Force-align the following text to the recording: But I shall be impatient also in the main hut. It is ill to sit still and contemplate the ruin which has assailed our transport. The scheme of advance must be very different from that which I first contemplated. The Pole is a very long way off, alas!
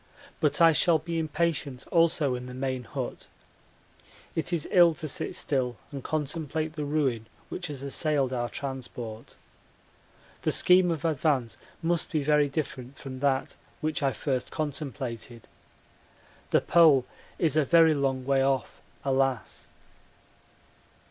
But 0.39 0.59
I 0.59 0.71
shall 0.71 0.97
be 0.97 1.19
impatient 1.19 1.85
also 1.91 2.33
in 2.33 2.47
the 2.47 2.55
main 2.55 2.85
hut. 2.85 3.27
It 4.35 4.51
is 4.51 4.67
ill 4.71 4.95
to 4.95 5.07
sit 5.07 5.35
still 5.35 5.77
and 5.91 6.03
contemplate 6.03 6.73
the 6.73 6.85
ruin 6.85 7.27
which 7.49 7.67
has 7.67 7.83
assailed 7.83 8.33
our 8.33 8.49
transport. 8.49 9.35
The 10.41 10.51
scheme 10.51 10.89
of 10.89 11.05
advance 11.05 11.59
must 11.83 12.11
be 12.11 12.23
very 12.23 12.49
different 12.49 12.97
from 12.97 13.19
that 13.19 13.55
which 13.79 14.01
I 14.01 14.11
first 14.11 14.49
contemplated. 14.49 15.47
The 16.49 16.61
Pole 16.61 17.05
is 17.37 17.55
a 17.55 17.63
very 17.63 17.93
long 17.93 18.25
way 18.25 18.41
off, 18.43 18.81
alas! 19.05 19.67